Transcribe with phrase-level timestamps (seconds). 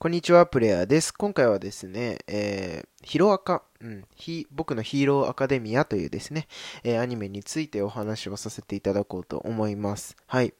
[0.00, 1.12] こんにちは、プレイヤーです。
[1.12, 6.46] 今回はですね、えー、ヒロアカ、うん、ひ僕のヒーローアカデミアというですね、
[6.84, 10.14] えー、アニメについてお話をさせていただこうと思います。
[10.28, 10.54] はい。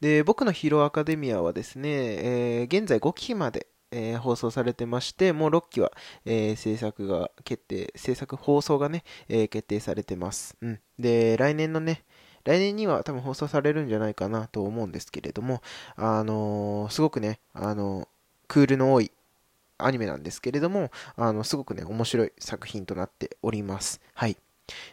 [0.00, 5.90] で、僕のヒーローアカデミアはですね、えー、現在5期まで、えー、放送されてまして、もう6期は、
[6.24, 10.56] えー、制作が決定、制作放送がね、えー、決定されてます。
[10.60, 10.80] うん。
[11.00, 12.04] で、来年のね、
[12.44, 15.62] 来年には多分放送されるんじゃないかなと思うんですけれども、
[15.96, 18.08] あのー、すごくね、あのー
[18.48, 19.10] クールの多い
[19.78, 24.00] アニメなんですけれども、あの、すごくね、面白い作品となっております。
[24.14, 24.36] はい。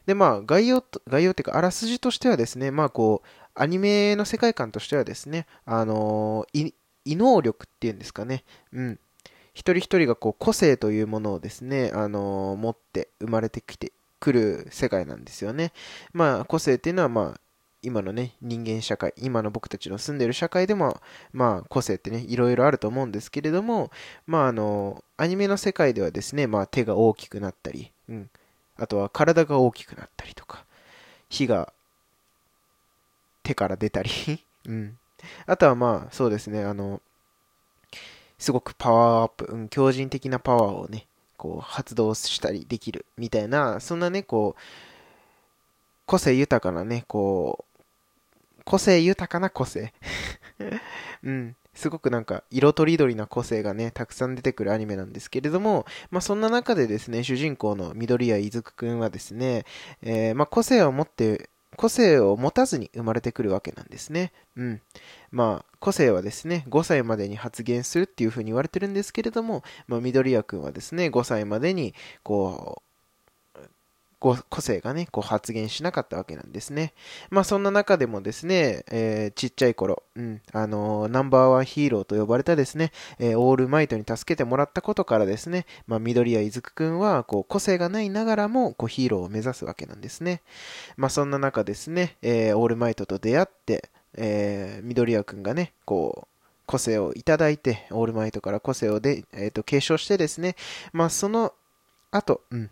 [0.06, 6.74] で、まあ、概要と、概要っていうか、あらすじとしてはですね、まあ、こう、アニメの世界観としてはですね、あのー、
[7.06, 9.00] 異能力っていうんですかね、うん。
[9.54, 15.74] 一人一人がこう個性というものをですね、あのー、持って生まれてきてくる世界なんですよね。
[16.14, 17.42] まあ、個性っていうのは、まあ、
[17.84, 21.02] 今のね、人間社会、今の僕たちの住んでる社会でも、
[21.34, 23.90] まあ、個性ってね、いろいろあると思うんですけれども、
[24.28, 28.30] まあ、あの、アニメの世界ではですね、まあ、手が大きくなったり、うん、
[28.78, 30.66] あとは体が大きくなったりとか、
[31.30, 31.74] 火が
[33.44, 34.12] 手から出たり
[34.66, 34.98] うん。
[35.46, 37.02] あとはまあ、そうですね、あの、
[38.38, 44.62] すごくパワーアップ、うん、強靭的なパワーをね、こう、発動したりできるみたいな、そんなね、こう、
[46.06, 47.71] 個性豊かなね、こう、
[48.66, 49.94] 個性豊かな個性
[51.24, 51.56] うん。
[51.74, 59.66] すごくなんか色とりどりな個性がね、たくさん出てくるアニメなんですけれども、まあそんな中でですね、主人公の緑谷いずくくんはですね、
[60.02, 64.34] えー、まあ個性を持って、個性を持たずに生まれてくるわけなんですね。
[64.58, 64.82] うん。
[65.32, 72.91] まあ、個性はですね、5歳までに発現するっていう風に言われてるんですけれども、まあ、緑谷くんはですね、5歳までに、こう、
[74.22, 76.94] 個性がね、こう発言しなかったわけなんですね。
[77.32, 90.44] まあそんな中でもですね、えー、ちっちゃい頃、うん、あのー、ナンバーワンヒーローと呼ばれたですね、えー、オールマイトに助けてもらったことからですね、まあ緑谷いずくくんは、こう個性がないながらも、こうヒーローを目指すわけなんですね。
[90.98, 96.28] まあそんな中ですね、えオールマイトと出会って、え緑谷くんがね、こう、
[96.68, 100.56] 個性をいただいて、オールマイトから個性をで、えーと継承してですね、
[100.94, 101.54] まあその
[102.12, 102.70] 後、うん、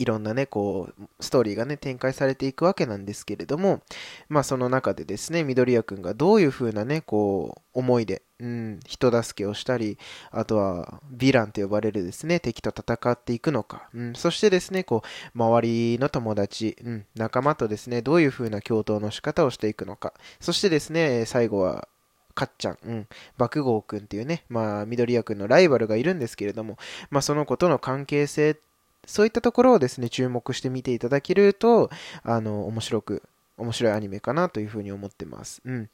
[0.00, 3.82] いろんなね、こう、ストーリーがね、展開されていくわけなんですけれども、
[4.30, 9.98] まあその中でですね、緑谷くんがどういう風なね、こう、思いで、うん、人助けをしたり、
[10.30, 21.88] あとは、ヴィランと呼ばれるですね、敵と戦っていくのか、うん、そしてですね、こう、周りの友達、うん、仲間とですね、どういう風な共闘の仕方をしていくのか、そしてですね、最後は、
[22.34, 26.78] かっちゃん、うん、爆豪くんっていうね、まあ、緑谷くんのライバルがいるんですけれども、
[27.10, 28.69] まあ、その子との関係性って
[29.06, 31.90] そういったところをですね、注目して見ていただけると、
[32.22, 33.22] あの、面白く、
[33.56, 35.60] 面白いアニメかなというふうに思ってます。
[35.64, 35.90] うん。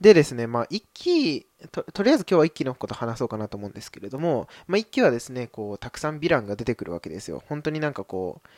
[0.00, 7.42] でですね、まあ、一期と、とりあえず今日は一期のこと話そうかなと思うんですけれども、まあ、一期はですね、こう、たくさんヴィランが出てくるわけですよ。
[7.48, 8.48] 本当になんかこう、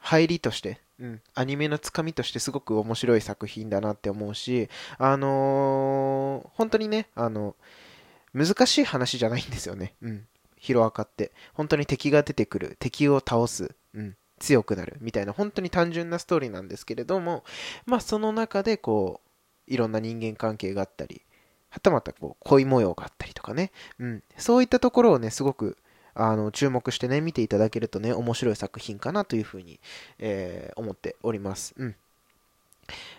[0.00, 7.54] 入りとして、うん、アニメのつかみとしてすごく面白い作品だなって思うし、あのー、本当にね、あの、
[8.32, 9.94] 難しい話じゃないんですよね。
[10.00, 10.26] うん。
[10.62, 17.42] ヒロアカって、本当に敵が出てくる、敵を倒す、うん、強くなる、みたいな、本当に単純なストーリーなんですけれども、
[17.84, 19.30] まあその中でこう、
[19.66, 21.22] いろんな人間関係があったり、
[21.68, 25.76] はたまたこう、恋模様があったりとかね、うん、そういったところをね、すごく、
[26.14, 29.80] あの、注目してね、見ていただけるとね、面白い作品かなというふうに、
[30.20, 31.74] えー、思っております。
[31.76, 31.96] うん。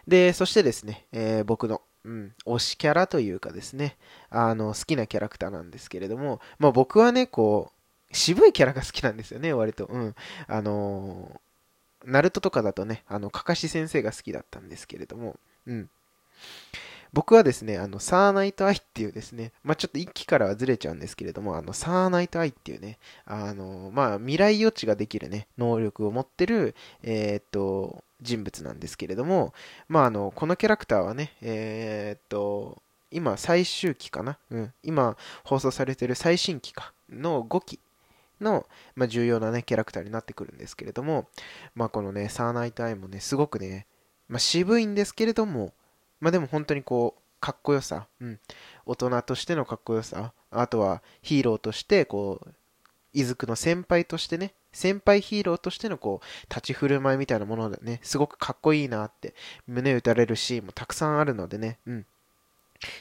[0.08, 3.96] で、そしてですね、えー、僕のうん、推しキャラというかですね、
[4.30, 7.72] あの、好きなキャラクターなんですけれども、まあ僕はね、こ
[8.12, 9.86] う、渋いキャラが好きなんですよね、割と。
[9.86, 10.16] うん。
[10.48, 15.90] あのー、ナルトとかだとね、あの、かかし先生が好きだったんですけれども、うん。
[17.14, 29.54] 僕はですね、あの、サーナイトアイっていうですね、まあ、ちょっと一気からはずれちゃうんですけれども、あの、サーナイトアイっていうね、あの、まあ、未来予知ができるね、能力を持ってる、えー、っと、人物なんですけれども、
[29.88, 32.82] まあ、あの、このキャラクターはね、えー、っと、
[33.12, 34.40] 今、最終期かな？
[34.50, 34.74] うん。
[34.82, 36.94] 今、放送されてる最新期か。
[37.12, 37.80] の5期
[38.42, 41.28] の、まあ、重要なね、キャラクターになってくるんですけれども、
[41.76, 43.86] まあ、このね、サーナイトアイもね、すごくね、
[44.28, 45.74] まあ、渋いんですけれども、
[46.24, 48.40] まあ、でも本当にこう、かっこよさ、うん。
[48.86, 52.50] 大人としてのかっこよさ、あとはヒーローとして、こう、
[53.12, 59.36] いずくの先輩としてね、先輩ヒーローとしてのこう、立ち振る舞いみたいなものでね、すごくかっこいいなって
[59.68, 62.06] 胸打たれるシーンもたくさんあるのでね、うん。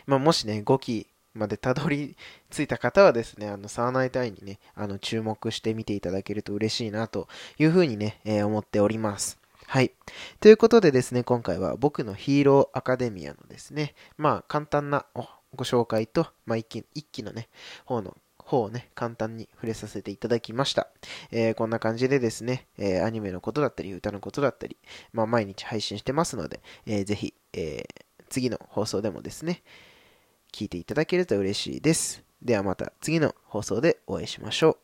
[0.07, 2.17] まあ、もしね、5期までたどり
[2.51, 7.29] 着いた方はですね、あの、サーナイトアイにね、あの、注目して見ていただけると嬉しいなと
[7.61, 9.42] いうふうにね、えー、思っております。
[9.73, 9.95] はい。
[10.39, 15.07] ということでですね、今回は僕のヒーローアカデミアのですね、まあ、簡単な
[15.55, 17.49] ご紹介と、まあ、一期一期のね、
[17.87, 20.89] 方の方をね、簡単に触れさせていただきました。
[21.31, 24.77] えー、こんな感じでですね、えー、アニメのことだったり、歌のことだったり、
[25.15, 27.87] まあ、毎日配信してますので、えー、ぜひ、え
[28.29, 29.63] 次の放送でもですね、
[30.53, 32.23] 聞いていただけると嬉しいです。
[32.43, 34.82] ではまた次の放送でお会いしましょう。